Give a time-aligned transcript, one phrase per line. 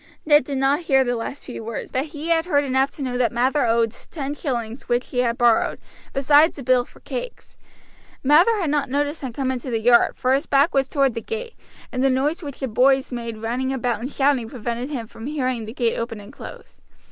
[0.25, 3.19] Ned did not hear the last few words, but he had heard enough to know
[3.19, 5.79] that Mather owed ten shillings which he had borrowed,
[6.11, 7.55] besides a bill for cakes.
[8.23, 11.21] Mather had not noticed him come into the yard, for his back was toward the
[11.21, 11.53] gate,
[11.91, 15.71] and the noise which the boys made running about and shouting prevented him hearing the
[15.73, 16.81] gate open and close.